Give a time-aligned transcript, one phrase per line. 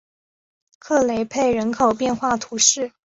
[0.79, 2.91] 克雷佩人口变化图示